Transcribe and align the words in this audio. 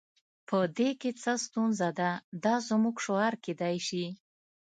په 0.47 0.57
دې 0.77 0.89
کې 0.99 1.11
څه 1.21 1.33
ستونزه 1.45 1.87
ده 1.99 2.09
دا 2.43 2.55
زموږ 2.69 2.95
شعار 3.05 3.33
کیدای 3.45 3.77
شي 3.87 4.05